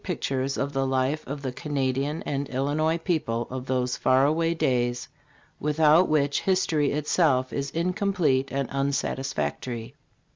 pictures 0.03 0.57
of 0.57 0.73
the 0.73 0.87
life 0.87 1.23
of 1.27 1.43
the 1.43 1.51
Canadian 1.51 2.23
and 2.23 2.49
Illinois 2.49 2.97
people 2.97 3.45
of 3.51 3.67
those 3.67 3.97
far 3.97 4.25
away 4.25 4.51
days, 4.55 5.07
without 5.59 6.09
which 6.09 6.41
history 6.41 6.91
itself 6.91 7.53
is 7.53 7.69
in 7.69 7.93
complete 7.93 8.51
and 8.51 8.67
unsatisfactory. 8.71 9.93